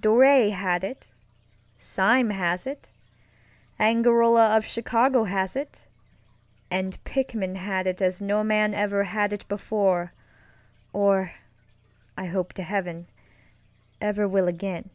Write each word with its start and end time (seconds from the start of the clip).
Dor├® 0.00 0.52
had 0.52 0.84
it. 0.84 1.08
Sime 1.76 2.30
has 2.30 2.64
it. 2.64 2.92
Angarola 3.80 4.56
of 4.56 4.64
Chicago 4.64 5.24
has 5.24 5.56
it. 5.56 5.88
And 6.70 7.02
Pickman 7.02 7.56
had 7.56 7.88
it 7.88 8.00
as 8.00 8.20
no 8.20 8.44
man 8.44 8.72
ever 8.72 9.02
had 9.02 9.32
it 9.32 9.48
before 9.48 10.12
orŌĆöI 10.94 11.32
hope 12.30 12.52
to 12.52 12.62
heavenŌĆöever 12.62 14.30
will 14.30 14.46
again. 14.46 14.90